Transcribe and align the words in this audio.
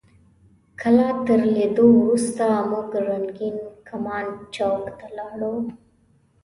د 0.03 0.03
کلا 0.81 1.09
تر 1.27 1.39
لیدو 1.55 1.85
وروسته 2.01 2.43
موږ 2.71 2.89
رنګین 3.09 3.57
کمان 3.87 4.25
چوک 4.55 4.83
ته 4.99 5.07
لاړو. 5.17 5.55